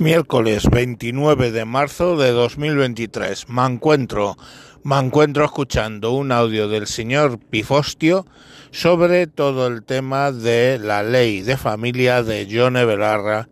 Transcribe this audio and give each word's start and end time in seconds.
Miércoles 0.00 0.66
29 0.70 1.52
de 1.52 1.66
marzo 1.66 2.16
de 2.16 2.30
2023. 2.30 3.50
Me 3.50 3.66
encuentro, 3.66 4.38
me 4.82 4.98
encuentro 4.98 5.44
escuchando 5.44 6.12
un 6.12 6.32
audio 6.32 6.68
del 6.68 6.86
señor 6.86 7.38
Pifostio 7.38 8.24
sobre 8.70 9.26
todo 9.26 9.66
el 9.66 9.82
tema 9.82 10.32
de 10.32 10.78
la 10.78 11.02
ley 11.02 11.42
de 11.42 11.58
familia 11.58 12.22
de 12.22 12.48
John 12.50 12.72
Belarra 12.72 13.50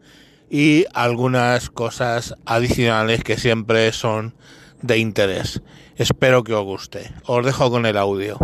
y 0.49 0.87
algunas 0.95 1.69
cosas 1.69 2.35
adicionales 2.47 3.23
que 3.23 3.37
siempre 3.37 3.93
son 3.93 4.33
de 4.81 4.97
interés. 4.97 5.61
Espero 5.97 6.45
que 6.45 6.55
os 6.55 6.65
guste. 6.65 7.13
Os 7.27 7.45
dejo 7.45 7.71
con 7.71 7.85
el 7.85 7.99
audio. 7.99 8.39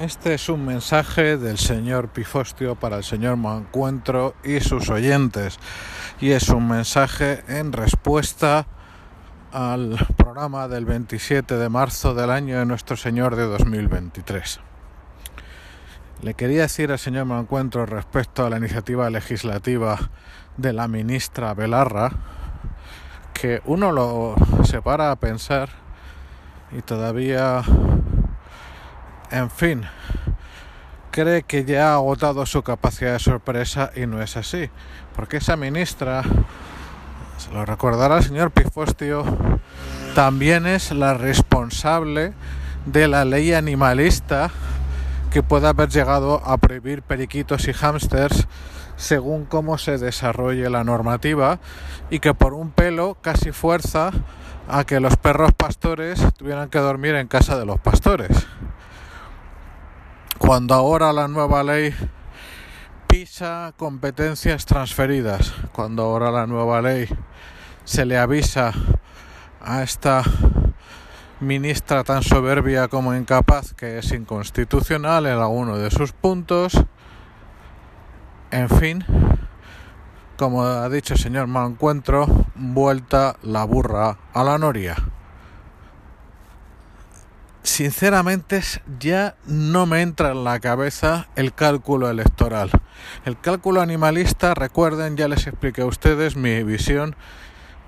Este 0.00 0.34
es 0.34 0.48
un 0.48 0.66
mensaje 0.66 1.36
del 1.36 1.56
señor 1.56 2.08
Pifostio 2.08 2.74
para 2.74 2.96
el 2.96 3.04
señor 3.04 3.36
Mancuentro 3.36 4.34
y 4.42 4.58
sus 4.58 4.90
oyentes. 4.90 5.60
Y 6.20 6.32
es 6.32 6.48
un 6.48 6.66
mensaje 6.66 7.44
en 7.46 7.72
respuesta 7.72 8.66
al 9.52 9.96
programa 10.16 10.66
del 10.66 10.84
27 10.84 11.56
de 11.56 11.68
marzo 11.68 12.12
del 12.12 12.30
año 12.30 12.58
de 12.58 12.66
nuestro 12.66 12.96
Señor 12.96 13.36
de 13.36 13.44
2023. 13.44 14.58
Le 16.22 16.34
quería 16.34 16.62
decir 16.62 16.90
al 16.90 16.98
señor 16.98 17.26
Mancuentro 17.26 17.86
respecto 17.86 18.44
a 18.44 18.50
la 18.50 18.56
iniciativa 18.56 19.08
legislativa 19.10 20.10
de 20.56 20.72
la 20.72 20.88
ministra 20.88 21.54
Belarra 21.54 22.10
que 23.32 23.62
uno 23.64 23.92
lo 23.92 24.34
se 24.64 24.82
para 24.82 25.12
a 25.12 25.16
pensar 25.16 25.68
y 26.76 26.82
todavía 26.82 27.62
en 29.34 29.50
fin, 29.50 29.82
cree 31.10 31.42
que 31.42 31.64
ya 31.64 31.90
ha 31.90 31.94
agotado 31.94 32.46
su 32.46 32.62
capacidad 32.62 33.14
de 33.14 33.18
sorpresa 33.18 33.90
y 33.96 34.06
no 34.06 34.22
es 34.22 34.36
así, 34.36 34.70
porque 35.16 35.38
esa 35.38 35.56
ministra, 35.56 36.22
se 37.36 37.50
lo 37.50 37.66
recordará 37.66 38.18
el 38.18 38.22
señor 38.22 38.52
Pifostio, 38.52 39.24
también 40.14 40.66
es 40.66 40.92
la 40.92 41.14
responsable 41.14 42.32
de 42.86 43.08
la 43.08 43.24
ley 43.24 43.52
animalista 43.54 44.52
que 45.32 45.42
puede 45.42 45.66
haber 45.66 45.88
llegado 45.88 46.40
a 46.46 46.56
prohibir 46.58 47.02
periquitos 47.02 47.66
y 47.66 47.72
hámsters 47.72 48.46
según 48.94 49.46
cómo 49.46 49.78
se 49.78 49.98
desarrolle 49.98 50.70
la 50.70 50.84
normativa 50.84 51.58
y 52.08 52.20
que 52.20 52.34
por 52.34 52.54
un 52.54 52.70
pelo 52.70 53.16
casi 53.20 53.50
fuerza 53.50 54.12
a 54.68 54.84
que 54.84 55.00
los 55.00 55.16
perros 55.16 55.50
pastores 55.52 56.22
tuvieran 56.38 56.70
que 56.70 56.78
dormir 56.78 57.16
en 57.16 57.26
casa 57.26 57.58
de 57.58 57.66
los 57.66 57.80
pastores 57.80 58.46
cuando 60.46 60.74
ahora 60.74 61.12
la 61.12 61.26
nueva 61.26 61.62
ley 61.62 61.94
pisa 63.08 63.72
competencias 63.78 64.66
transferidas, 64.66 65.54
cuando 65.72 66.02
ahora 66.02 66.30
la 66.30 66.46
nueva 66.46 66.82
ley 66.82 67.08
se 67.84 68.04
le 68.04 68.18
avisa 68.18 68.72
a 69.62 69.82
esta 69.82 70.22
ministra 71.40 72.04
tan 72.04 72.22
soberbia 72.22 72.88
como 72.88 73.14
incapaz 73.14 73.72
que 73.72 73.98
es 73.98 74.12
inconstitucional 74.12 75.26
en 75.26 75.38
alguno 75.38 75.78
de 75.78 75.90
sus 75.90 76.12
puntos, 76.12 76.84
en 78.50 78.68
fin, 78.68 79.04
como 80.36 80.64
ha 80.64 80.88
dicho 80.90 81.14
el 81.14 81.20
señor 81.20 81.46
Mancuentro, 81.46 82.26
vuelta 82.54 83.36
la 83.42 83.64
burra 83.64 84.18
a 84.34 84.44
la 84.44 84.58
noria 84.58 84.96
sinceramente 87.74 88.62
ya 89.00 89.34
no 89.46 89.84
me 89.84 90.00
entra 90.00 90.30
en 90.30 90.44
la 90.44 90.60
cabeza 90.60 91.26
el 91.34 91.52
cálculo 91.52 92.08
electoral. 92.08 92.70
El 93.24 93.36
cálculo 93.36 93.80
animalista, 93.80 94.54
recuerden, 94.54 95.16
ya 95.16 95.26
les 95.26 95.48
expliqué 95.48 95.82
a 95.82 95.86
ustedes 95.86 96.36
mi 96.36 96.62
visión 96.62 97.16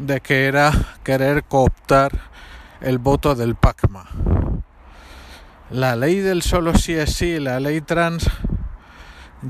de 0.01 0.21
que 0.21 0.47
era 0.47 0.73
querer 1.05 1.45
cooptar 1.45 2.11
el 2.81 2.99
voto 2.99 3.37
del 3.37 3.55
PACMA. 3.55 4.09
La 5.71 5.95
ley 5.95 6.19
del 6.19 6.43
solo 6.43 6.75
sí 6.75 6.95
es 6.95 7.15
sí, 7.15 7.39
la 7.39 7.61
ley 7.61 7.81
trans, 7.81 8.29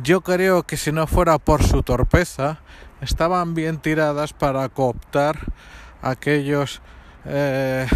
yo 0.03 0.21
creo 0.21 0.65
que 0.65 0.77
si 0.77 0.93
no 0.93 1.07
fuera 1.07 1.39
por 1.39 1.63
su 1.63 1.83
torpeza, 1.83 2.59
estaban 3.01 3.55
bien 3.55 3.79
tiradas 3.79 4.35
para 4.35 4.69
cooptar 4.69 5.39
aquellos 6.03 6.83
eh, 7.25 7.87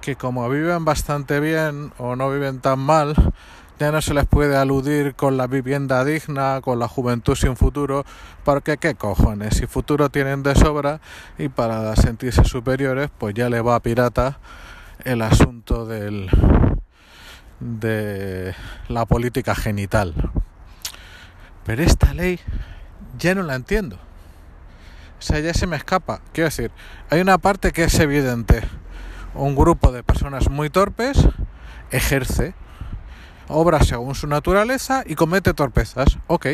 que 0.00 0.16
como 0.16 0.48
viven 0.48 0.84
bastante 0.84 1.40
bien 1.40 1.92
o 1.98 2.16
no 2.16 2.30
viven 2.30 2.60
tan 2.60 2.78
mal, 2.78 3.14
ya 3.78 3.92
no 3.92 4.02
se 4.02 4.14
les 4.14 4.26
puede 4.26 4.56
aludir 4.56 5.14
con 5.14 5.36
la 5.36 5.46
vivienda 5.46 6.04
digna, 6.04 6.60
con 6.62 6.78
la 6.78 6.88
juventud 6.88 7.36
sin 7.36 7.56
futuro, 7.56 8.04
porque 8.44 8.76
qué 8.76 8.94
cojones, 8.94 9.56
si 9.56 9.66
futuro 9.66 10.08
tienen 10.08 10.42
de 10.42 10.54
sobra 10.54 11.00
y 11.38 11.48
para 11.48 11.94
sentirse 11.96 12.44
superiores, 12.44 13.10
pues 13.16 13.34
ya 13.34 13.48
le 13.48 13.60
va 13.60 13.76
a 13.76 13.80
pirata 13.80 14.38
el 15.04 15.22
asunto 15.22 15.86
del 15.86 16.28
de 17.60 18.54
la 18.88 19.04
política 19.06 19.54
genital. 19.54 20.14
Pero 21.64 21.82
esta 21.82 22.14
ley 22.14 22.40
ya 23.18 23.34
no 23.34 23.42
la 23.42 23.54
entiendo. 23.54 23.96
O 23.96 25.22
sea, 25.22 25.40
ya 25.40 25.52
se 25.52 25.66
me 25.66 25.76
escapa. 25.76 26.20
Quiero 26.32 26.46
decir, 26.46 26.70
hay 27.10 27.20
una 27.20 27.38
parte 27.38 27.72
que 27.72 27.84
es 27.84 27.98
evidente 27.98 28.62
un 29.38 29.54
grupo 29.54 29.92
de 29.92 30.02
personas 30.02 30.50
muy 30.50 30.68
torpes 30.68 31.16
ejerce, 31.90 32.54
obra 33.46 33.82
según 33.82 34.14
su 34.14 34.26
naturaleza 34.26 35.04
y 35.06 35.14
comete 35.14 35.54
torpezas. 35.54 36.18
Ok, 36.26 36.46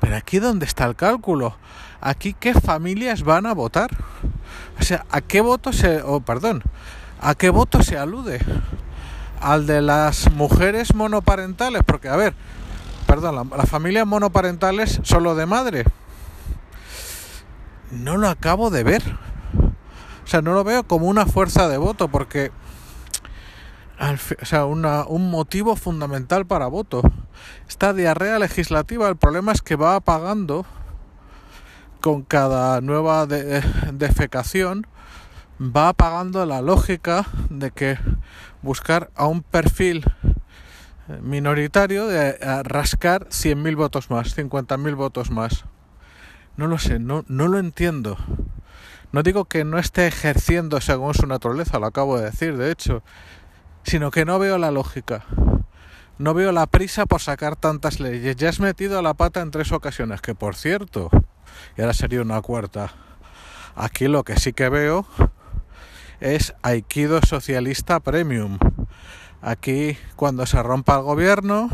pero 0.00 0.16
aquí 0.16 0.38
dónde 0.38 0.64
está 0.64 0.84
el 0.84 0.96
cálculo? 0.96 1.56
Aquí 2.00 2.34
qué 2.38 2.54
familias 2.54 3.22
van 3.24 3.46
a 3.46 3.54
votar? 3.54 3.90
O 4.78 4.82
sea, 4.82 5.04
¿a 5.10 5.20
qué 5.20 5.40
voto 5.40 5.72
se... 5.72 6.00
Oh, 6.02 6.20
perdón, 6.20 6.62
¿a 7.20 7.34
qué 7.34 7.50
voto 7.50 7.82
se 7.82 7.98
alude? 7.98 8.40
Al 9.40 9.66
de 9.66 9.82
las 9.82 10.32
mujeres 10.32 10.94
monoparentales, 10.94 11.82
porque 11.84 12.08
a 12.08 12.16
ver, 12.16 12.34
perdón, 13.06 13.50
las 13.56 13.68
familias 13.68 14.06
monoparentales 14.06 15.00
solo 15.02 15.34
de 15.34 15.46
madre. 15.46 15.84
No 17.90 18.16
lo 18.16 18.28
acabo 18.28 18.70
de 18.70 18.84
ver. 18.84 19.27
O 20.28 20.30
sea, 20.30 20.42
no 20.42 20.52
lo 20.52 20.62
veo 20.62 20.86
como 20.86 21.06
una 21.06 21.24
fuerza 21.24 21.68
de 21.68 21.78
voto 21.78 22.08
porque... 22.08 22.52
o 23.98 24.44
sea, 24.44 24.66
un 24.66 25.30
motivo 25.30 25.74
fundamental 25.74 26.44
para 26.44 26.66
voto. 26.66 27.00
Esta 27.66 27.94
diarrea 27.94 28.38
legislativa, 28.38 29.08
el 29.08 29.16
problema 29.16 29.52
es 29.52 29.62
que 29.62 29.74
va 29.74 29.94
apagando 29.94 30.66
con 32.02 32.24
cada 32.24 32.82
nueva 32.82 33.26
defecación, 33.26 34.86
va 35.58 35.88
apagando 35.88 36.44
la 36.44 36.60
lógica 36.60 37.24
de 37.48 37.70
que 37.70 37.98
buscar 38.60 39.10
a 39.14 39.24
un 39.24 39.42
perfil 39.42 40.04
minoritario 41.22 42.06
de 42.06 42.36
rascar 42.64 43.28
100.000 43.28 43.76
votos 43.76 44.10
más, 44.10 44.36
50.000 44.36 44.94
votos 44.94 45.30
más. 45.30 45.64
No 46.58 46.66
lo 46.66 46.76
sé, 46.76 46.98
no, 46.98 47.24
no 47.28 47.48
lo 47.48 47.58
entiendo. 47.58 48.18
No 49.10 49.22
digo 49.22 49.46
que 49.46 49.64
no 49.64 49.78
esté 49.78 50.06
ejerciendo 50.06 50.80
según 50.80 51.14
su 51.14 51.26
naturaleza, 51.26 51.78
lo 51.78 51.86
acabo 51.86 52.18
de 52.18 52.26
decir, 52.26 52.56
de 52.56 52.70
hecho, 52.70 53.02
sino 53.82 54.10
que 54.10 54.26
no 54.26 54.38
veo 54.38 54.58
la 54.58 54.70
lógica. 54.70 55.24
No 56.18 56.34
veo 56.34 56.52
la 56.52 56.66
prisa 56.66 57.06
por 57.06 57.20
sacar 57.20 57.56
tantas 57.56 58.00
leyes. 58.00 58.36
Ya 58.36 58.48
has 58.48 58.60
metido 58.60 59.00
la 59.00 59.14
pata 59.14 59.40
en 59.40 59.50
tres 59.50 59.72
ocasiones, 59.72 60.20
que 60.20 60.34
por 60.34 60.56
cierto, 60.56 61.10
y 61.76 61.80
ahora 61.80 61.94
sería 61.94 62.20
una 62.20 62.42
cuarta. 62.42 62.92
Aquí 63.76 64.08
lo 64.08 64.24
que 64.24 64.36
sí 64.38 64.52
que 64.52 64.68
veo 64.68 65.06
es 66.20 66.54
Aikido 66.62 67.20
Socialista 67.22 68.00
Premium. 68.00 68.58
Aquí, 69.40 69.96
cuando 70.16 70.44
se 70.46 70.60
rompa 70.62 70.96
el 70.96 71.02
gobierno, 71.02 71.70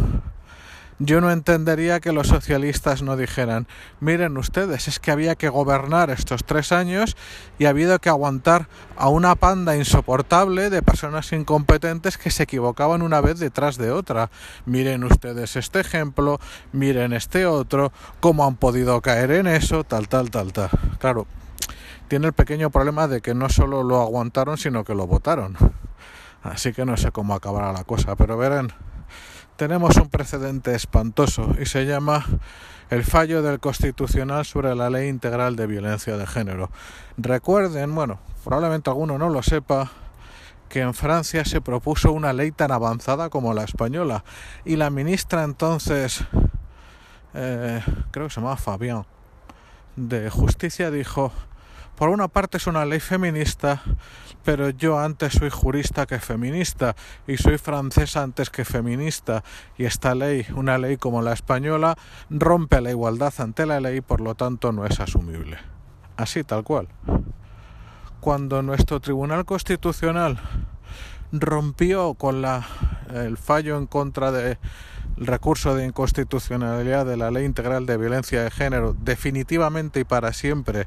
yo 0.99 1.21
no 1.21 1.31
entendería 1.31 2.01
que 2.01 2.13
los 2.13 2.29
socialistas 2.29 3.03
no 3.03 3.17
dijeran, 3.17 3.67
miren 4.01 4.37
ustedes, 4.37 4.87
es 4.87 5.01
que 5.01 5.11
había 5.11 5.35
que 5.35 5.49
gobernar 5.49 6.11
estos 6.11 6.45
tres 6.45 6.73
años 6.73 7.17
y 7.59 7.65
ha 7.65 7.71
habido 7.71 7.99
que 7.99 8.09
aguantar 8.09 8.69
a 8.97 9.09
una 9.09 9.35
panda 9.35 9.77
insoportable 9.77 10.71
de 10.71 10.83
personas 10.83 11.33
incompetentes 11.33 12.17
que 12.17 12.31
se 12.31 12.45
equivocaban 12.45 13.03
una 13.03 13.21
vez 13.21 13.39
detrás 13.39 13.77
de 13.77 13.91
otra. 13.91 14.31
Miren 14.67 15.05
ustedes 15.05 15.57
este 15.57 15.81
ejemplo, 15.81 16.39
miren 16.73 17.13
este 17.13 17.47
otro, 17.47 17.93
cómo 18.21 18.45
han 18.45 18.57
podido 18.57 19.01
caer 19.01 19.33
en 19.33 19.47
eso, 19.49 19.85
tal, 19.85 20.09
tal, 20.09 20.31
tal, 20.31 20.53
tal. 20.53 20.71
Claro, 20.99 21.27
tiene 22.09 22.29
el 22.29 22.33
pequeño 22.33 22.71
problema 22.71 23.09
de 23.09 23.21
que 23.21 23.35
no 23.35 23.49
solo 23.49 23.83
lo 23.83 24.01
aguantaron, 24.01 24.59
sino 24.59 24.85
que 24.85 24.95
lo 24.95 25.07
votaron. 25.07 25.57
Así 26.43 26.73
que 26.73 26.85
no 26.85 26.97
sé 26.97 27.11
cómo 27.11 27.35
acabará 27.35 27.73
la 27.73 27.85
cosa, 27.85 28.15
pero 28.17 28.37
verán 28.37 28.73
tenemos 29.57 29.97
un 29.97 30.09
precedente 30.09 30.75
espantoso 30.75 31.55
y 31.61 31.67
se 31.67 31.87
llama 31.87 32.25
el 32.91 33.05
fallo 33.05 33.43
del 33.43 33.61
Constitucional 33.61 34.45
sobre 34.45 34.75
la 34.75 34.91
Ley 34.91 35.09
Integral 35.09 35.57
de 35.57 35.67
Violencia 35.67 36.17
de 36.17 36.27
Género. 36.27 36.71
Recuerden, 37.17 37.95
bueno, 37.95 38.19
probablemente 38.43 38.91
alguno 38.91 39.19
no 39.19 39.29
lo 39.31 39.43
sepa, 39.43 39.91
que 40.69 40.81
en 40.81 40.95
Francia 40.95 41.45
se 41.45 41.61
propuso 41.61 42.11
una 42.13 42.33
ley 42.33 42.51
tan 42.51 42.73
avanzada 42.73 43.31
como 43.31 43.55
la 43.55 43.63
española 43.63 44.25
y 44.65 44.77
la 44.77 44.91
ministra 44.91 45.45
entonces 45.45 46.25
eh, 47.35 47.83
creo 48.11 48.27
que 48.27 48.35
se 48.35 48.41
llamaba 48.41 48.57
Fabián, 48.57 49.05
de 49.97 50.31
justicia, 50.31 50.91
dijo, 50.91 51.33
por 51.97 52.09
una 52.09 52.29
parte 52.29 52.57
es 52.57 52.67
una 52.67 52.85
ley 52.85 53.01
feminista, 53.01 53.83
pero 54.45 54.71
yo 54.71 54.99
antes 54.99 55.35
soy 55.35 55.51
jurista 55.51 56.07
que 56.07 56.19
feminista 56.19 56.97
y 57.27 57.37
soy 57.37 57.59
francesa 57.59 58.23
antes 58.23 58.51
que 58.51 58.65
feminista 58.65 59.45
y 59.79 59.85
esta 59.85 60.15
ley, 60.15 60.47
una 60.55 60.79
ley 60.79 60.97
como 60.97 61.23
la 61.23 61.33
española, 61.33 61.97
rompe 62.31 62.81
la 62.81 62.91
igualdad 62.91 63.33
ante 63.39 63.67
la 63.67 63.81
ley, 63.81 64.01
por 64.01 64.21
lo 64.21 64.35
tanto 64.35 64.73
no 64.73 64.87
es 64.87 65.01
asumible. 65.01 65.59
Así 66.17 66.45
tal 66.45 66.65
cual. 66.65 66.89
Cuando 68.21 68.63
nuestro 68.63 69.01
Tribunal 69.01 69.45
Constitucional 69.45 70.41
rompió 71.33 72.15
con 72.15 72.43
la, 72.43 72.67
el 73.13 73.37
fallo 73.37 73.77
en 73.77 73.87
contra 73.87 74.31
del 74.33 74.59
recurso 75.17 75.75
de 75.75 75.87
inconstitucionalidad 75.87 77.07
de 77.07 77.17
la 77.17 77.31
Ley 77.31 77.45
Integral 77.45 77.87
de 77.87 77.97
Violencia 77.97 78.43
de 78.43 78.51
Género 78.51 78.97
definitivamente 78.99 80.01
y 80.01 80.05
para 80.05 80.33
siempre 80.33 80.87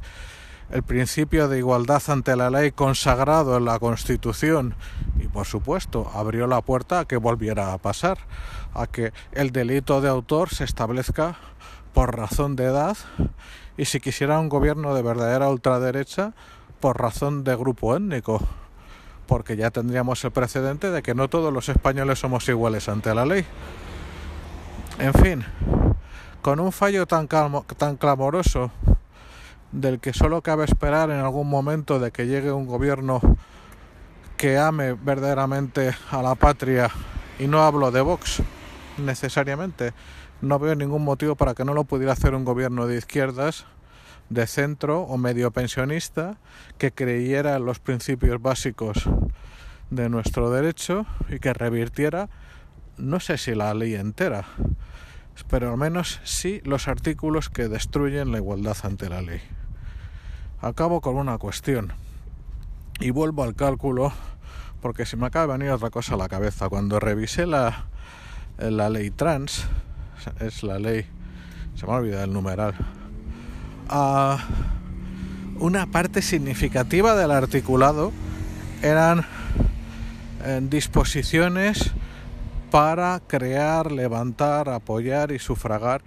el 0.71 0.83
principio 0.83 1.47
de 1.47 1.59
igualdad 1.59 2.01
ante 2.07 2.35
la 2.35 2.49
ley 2.49 2.71
consagrado 2.71 3.57
en 3.57 3.65
la 3.65 3.79
Constitución 3.79 4.75
y 5.19 5.27
por 5.27 5.45
supuesto 5.45 6.11
abrió 6.13 6.45
la 6.47 6.61
puerta 6.61 6.99
a 6.99 7.05
que 7.05 7.17
volviera 7.17 7.73
a 7.73 7.77
pasar, 7.77 8.17
a 8.73 8.87
que 8.87 9.13
el 9.31 9.51
delito 9.51 10.01
de 10.01 10.09
autor 10.09 10.49
se 10.49 10.65
establezca 10.65 11.37
por 11.93 12.17
razón 12.17 12.55
de 12.55 12.65
edad 12.65 12.97
y 13.77 13.85
si 13.85 13.99
quisiera 13.99 14.39
un 14.39 14.49
gobierno 14.49 14.93
de 14.93 15.01
verdadera 15.01 15.49
ultraderecha 15.49 16.33
por 16.79 16.99
razón 16.99 17.43
de 17.43 17.55
grupo 17.55 17.95
étnico, 17.95 18.41
porque 19.25 19.55
ya 19.55 19.71
tendríamos 19.71 20.23
el 20.23 20.31
precedente 20.31 20.91
de 20.91 21.01
que 21.01 21.15
no 21.15 21.29
todos 21.29 21.53
los 21.53 21.69
españoles 21.69 22.19
somos 22.19 22.47
iguales 22.49 22.89
ante 22.89 23.15
la 23.15 23.25
ley. 23.25 23.45
En 24.99 25.13
fin, 25.13 25.45
con 26.41 26.59
un 26.59 26.71
fallo 26.71 27.05
tan, 27.05 27.27
tan 27.27 27.97
clamoroso 27.97 28.71
del 29.71 29.99
que 29.99 30.13
solo 30.13 30.41
cabe 30.41 30.65
esperar 30.65 31.09
en 31.09 31.19
algún 31.19 31.49
momento 31.49 31.99
de 31.99 32.11
que 32.11 32.27
llegue 32.27 32.51
un 32.51 32.65
gobierno 32.65 33.21
que 34.37 34.57
ame 34.57 34.93
verdaderamente 34.93 35.95
a 36.11 36.21
la 36.21 36.35
patria. 36.35 36.89
Y 37.39 37.47
no 37.47 37.63
hablo 37.63 37.91
de 37.91 38.01
Vox 38.01 38.41
necesariamente. 38.97 39.93
No 40.41 40.59
veo 40.59 40.75
ningún 40.75 41.03
motivo 41.03 41.35
para 41.35 41.53
que 41.53 41.65
no 41.65 41.73
lo 41.73 41.83
pudiera 41.83 42.13
hacer 42.13 42.35
un 42.35 42.45
gobierno 42.45 42.87
de 42.87 42.97
izquierdas 42.97 43.65
de 44.29 44.45
centro 44.45 45.01
o 45.01 45.17
medio 45.17 45.51
pensionista 45.51 46.37
que 46.77 46.91
creyera 46.91 47.55
en 47.55 47.65
los 47.65 47.79
principios 47.79 48.41
básicos 48.41 49.09
de 49.89 50.09
nuestro 50.09 50.49
derecho 50.51 51.05
y 51.29 51.39
que 51.39 51.53
revirtiera 51.53 52.29
no 52.97 53.19
sé 53.19 53.37
si 53.37 53.55
la 53.55 53.73
ley 53.73 53.95
entera 53.95 54.45
pero 55.49 55.71
al 55.71 55.77
menos 55.77 56.19
sí 56.23 56.61
los 56.63 56.87
artículos 56.87 57.49
que 57.49 57.67
destruyen 57.67 58.31
la 58.31 58.37
igualdad 58.37 58.77
ante 58.83 59.09
la 59.09 59.21
ley 59.21 59.41
acabo 60.61 61.01
con 61.01 61.15
una 61.15 61.37
cuestión 61.37 61.93
y 62.99 63.11
vuelvo 63.11 63.43
al 63.43 63.55
cálculo 63.55 64.11
porque 64.81 65.05
se 65.05 65.17
me 65.17 65.27
acaba 65.27 65.53
de 65.53 65.59
venir 65.59 65.71
otra 65.71 65.89
cosa 65.89 66.13
a 66.13 66.17
la 66.17 66.29
cabeza. 66.29 66.69
Cuando 66.69 66.99
revisé 66.99 67.45
la, 67.45 67.85
la 68.57 68.89
ley 68.89 69.09
trans, 69.09 69.65
es 70.39 70.63
la 70.63 70.79
ley, 70.79 71.05
se 71.75 71.85
me 71.85 71.93
ha 71.93 71.95
olvidado 71.95 72.23
el 72.23 72.33
numeral, 72.33 72.75
a 73.89 74.39
una 75.59 75.87
parte 75.87 76.21
significativa 76.21 77.15
del 77.15 77.31
articulado 77.31 78.11
eran 78.81 79.25
eh, 80.43 80.59
disposiciones 80.63 81.91
para 82.71 83.21
crear, 83.27 83.91
levantar, 83.91 84.69
apoyar 84.69 85.31
y 85.31 85.39
sufragar 85.39 86.01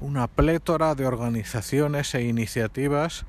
una 0.00 0.28
plétora 0.28 0.94
de 0.94 1.06
organizaciones 1.06 2.14
e 2.14 2.22
iniciativas 2.22 3.24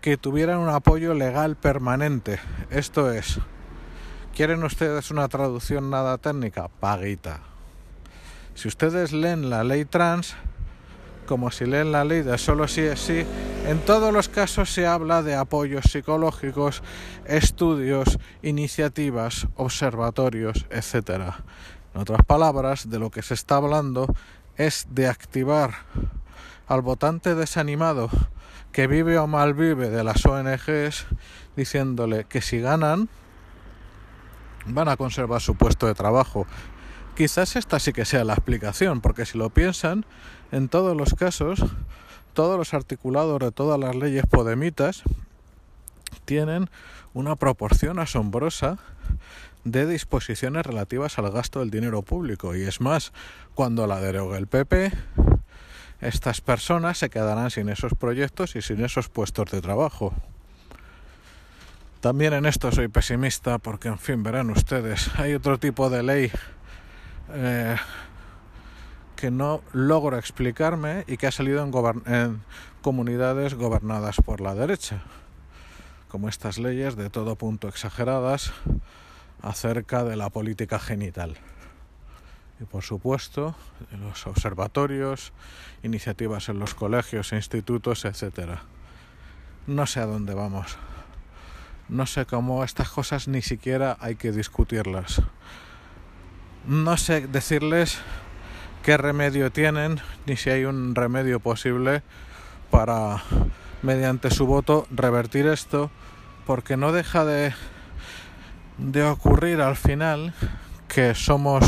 que 0.00 0.16
tuvieran 0.16 0.58
un 0.58 0.68
apoyo 0.68 1.14
legal 1.14 1.56
permanente. 1.56 2.38
Esto 2.70 3.12
es, 3.12 3.38
¿quieren 4.34 4.62
ustedes 4.62 5.10
una 5.10 5.28
traducción 5.28 5.90
nada 5.90 6.18
técnica? 6.18 6.68
Paguita. 6.68 7.40
Si 8.54 8.68
ustedes 8.68 9.12
leen 9.12 9.50
la 9.50 9.64
ley 9.64 9.84
trans, 9.84 10.34
como 11.26 11.50
si 11.50 11.66
leen 11.66 11.92
la 11.92 12.04
ley 12.04 12.22
de 12.22 12.38
solo 12.38 12.66
sí 12.66 12.80
es 12.80 13.00
sí, 13.00 13.24
en 13.66 13.78
todos 13.80 14.12
los 14.12 14.28
casos 14.28 14.72
se 14.72 14.86
habla 14.86 15.22
de 15.22 15.34
apoyos 15.34 15.84
psicológicos, 15.90 16.82
estudios, 17.26 18.18
iniciativas, 18.42 19.46
observatorios, 19.56 20.66
etc. 20.70 21.34
En 21.98 22.02
otras 22.02 22.24
palabras, 22.24 22.88
de 22.88 23.00
lo 23.00 23.10
que 23.10 23.22
se 23.22 23.34
está 23.34 23.56
hablando 23.56 24.06
es 24.56 24.86
de 24.88 25.08
activar 25.08 25.74
al 26.68 26.80
votante 26.80 27.34
desanimado 27.34 28.08
que 28.70 28.86
vive 28.86 29.18
o 29.18 29.26
mal 29.26 29.52
vive 29.52 29.90
de 29.90 30.04
las 30.04 30.24
ONGs 30.24 31.06
diciéndole 31.56 32.22
que 32.22 32.40
si 32.40 32.60
ganan 32.60 33.08
van 34.66 34.88
a 34.88 34.96
conservar 34.96 35.40
su 35.40 35.56
puesto 35.56 35.88
de 35.88 35.94
trabajo. 35.94 36.46
Quizás 37.16 37.56
esta 37.56 37.80
sí 37.80 37.92
que 37.92 38.04
sea 38.04 38.22
la 38.22 38.34
explicación, 38.34 39.00
porque 39.00 39.26
si 39.26 39.36
lo 39.36 39.50
piensan, 39.50 40.06
en 40.52 40.68
todos 40.68 40.96
los 40.96 41.14
casos, 41.14 41.64
todos 42.32 42.56
los 42.58 42.74
articulados 42.74 43.40
de 43.40 43.50
todas 43.50 43.80
las 43.80 43.96
leyes 43.96 44.24
podemitas 44.24 45.02
tienen 46.26 46.70
una 47.12 47.34
proporción 47.34 47.98
asombrosa 47.98 48.78
de 49.64 49.86
disposiciones 49.86 50.64
relativas 50.64 51.18
al 51.18 51.30
gasto 51.30 51.60
del 51.60 51.70
dinero 51.70 52.02
público. 52.02 52.54
Y 52.54 52.62
es 52.62 52.80
más, 52.80 53.12
cuando 53.54 53.86
la 53.86 54.00
deroga 54.00 54.38
el 54.38 54.46
PP, 54.46 54.92
estas 56.00 56.40
personas 56.40 56.98
se 56.98 57.10
quedarán 57.10 57.50
sin 57.50 57.68
esos 57.68 57.94
proyectos 57.94 58.56
y 58.56 58.62
sin 58.62 58.84
esos 58.84 59.08
puestos 59.08 59.50
de 59.50 59.60
trabajo. 59.60 60.14
También 62.00 62.32
en 62.32 62.46
esto 62.46 62.70
soy 62.70 62.88
pesimista 62.88 63.58
porque, 63.58 63.88
en 63.88 63.98
fin, 63.98 64.22
verán 64.22 64.50
ustedes, 64.50 65.10
hay 65.18 65.34
otro 65.34 65.58
tipo 65.58 65.90
de 65.90 66.02
ley 66.04 66.30
eh, 67.32 67.76
que 69.16 69.32
no 69.32 69.62
logro 69.72 70.16
explicarme 70.16 71.04
y 71.08 71.16
que 71.16 71.26
ha 71.26 71.32
salido 71.32 71.64
en 72.06 72.42
comunidades 72.82 73.54
gobernadas 73.54 74.16
por 74.24 74.40
la 74.40 74.54
derecha, 74.54 75.02
como 76.06 76.28
estas 76.28 76.58
leyes 76.58 76.94
de 76.94 77.10
todo 77.10 77.34
punto 77.34 77.66
exageradas 77.66 78.52
acerca 79.42 80.04
de 80.04 80.16
la 80.16 80.30
política 80.30 80.78
genital 80.78 81.36
y 82.60 82.64
por 82.64 82.82
supuesto 82.82 83.54
en 83.92 84.00
los 84.00 84.26
observatorios, 84.26 85.32
iniciativas 85.82 86.48
en 86.48 86.58
los 86.58 86.74
colegios 86.74 87.32
institutos, 87.32 88.04
etcétera. 88.04 88.62
No 89.66 89.86
sé 89.86 90.00
a 90.00 90.06
dónde 90.06 90.34
vamos. 90.34 90.76
No 91.88 92.06
sé 92.06 92.26
cómo 92.26 92.64
estas 92.64 92.88
cosas 92.90 93.28
ni 93.28 93.42
siquiera 93.42 93.96
hay 94.00 94.16
que 94.16 94.32
discutirlas. 94.32 95.22
No 96.66 96.96
sé 96.96 97.26
decirles 97.26 97.98
qué 98.82 98.96
remedio 98.96 99.52
tienen, 99.52 100.00
ni 100.26 100.36
si 100.36 100.50
hay 100.50 100.64
un 100.64 100.94
remedio 100.94 101.40
posible 101.40 102.02
para, 102.70 103.22
mediante 103.82 104.30
su 104.30 104.46
voto, 104.46 104.86
revertir 104.90 105.46
esto, 105.46 105.90
porque 106.46 106.76
no 106.76 106.92
deja 106.92 107.24
de, 107.24 107.54
de 108.78 109.04
ocurrir 109.04 109.60
al 109.60 109.76
final 109.76 110.32
que 110.86 111.14
somos 111.14 111.64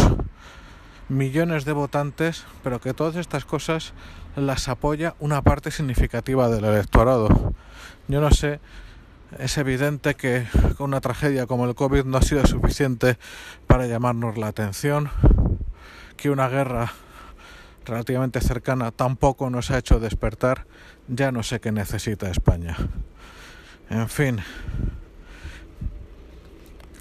millones 1.09 1.65
de 1.65 1.73
votantes, 1.73 2.45
pero 2.63 2.81
que 2.81 2.95
todas 2.95 3.17
estas 3.17 3.45
cosas 3.45 3.93
las 4.37 4.69
apoya 4.69 5.15
una 5.19 5.43
parte 5.43 5.71
significativa 5.71 6.49
del 6.49 6.65
electorado. 6.65 7.55
Yo 8.09 8.21
no 8.21 8.31
sé, 8.31 8.61
es 9.39 9.59
evidente 9.59 10.15
que 10.15 10.47
una 10.79 11.01
tragedia 11.01 11.47
como 11.47 11.67
el 11.67 11.75
COVID 11.75 12.05
no 12.05 12.19
ha 12.19 12.23
sido 12.23 12.47
suficiente 12.47 13.19
para 13.67 13.87
llamarnos 13.87 14.39
la 14.39 14.49
atención, 14.49 15.11
que 16.17 16.31
una 16.31 16.49
guerra 16.49 16.93
relativamente 17.85 18.41
cercana 18.41 18.93
tampoco 18.93 19.51
nos 19.51 19.71
ha 19.71 19.79
hecho 19.79 19.99
despertar, 19.99 20.67
ya 21.09 21.33
no 21.33 21.43
sé 21.43 21.61
qué 21.61 21.73
necesita 21.73 22.31
España. 22.31 22.77
En 23.89 24.09
fin, 24.09 24.41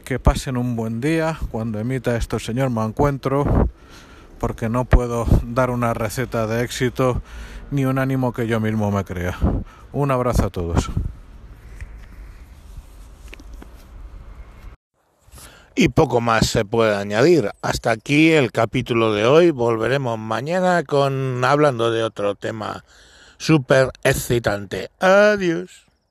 que 0.10 0.18
pasen 0.18 0.58
un 0.58 0.75
buen 0.75 1.01
día. 1.01 1.38
Cuando 1.51 1.80
emita 1.80 2.18
esto 2.18 2.38
el 2.38 2.42
señor 2.42 2.72
me 2.72 2.84
encuentro 2.84 3.70
porque 4.39 4.68
no 4.68 4.86
puedo 4.86 5.28
dar 5.44 5.70
una 5.70 5.94
receta 5.94 6.48
de 6.48 6.63
éxito 6.63 7.22
ni 7.70 7.86
un 7.86 8.00
ánimo 8.00 8.34
que 8.34 8.48
yo 8.48 8.60
mismo 8.60 8.89
me 8.89 9.04
crea. 9.04 9.38
Un 9.92 10.10
abrazo 10.10 10.48
a 10.48 10.50
todos. 10.50 10.89
Y 15.75 15.89
poco 15.89 16.22
más 16.22 16.48
se 16.48 16.66
puede 16.66 16.96
añadir. 16.96 17.51
Hasta 17.62 17.92
aquí 17.92 18.32
el 18.32 18.51
capítulo 18.51 19.13
de 19.13 19.28
hoy. 19.28 19.51
Volveremos 19.51 20.18
mañana 20.18 20.84
con 20.86 21.46
hablando 21.46 21.92
de 21.92 22.01
otro 22.01 22.34
tema 22.34 22.84
súper 23.38 23.92
excitante. 24.04 24.89
Adiós. 25.00 25.88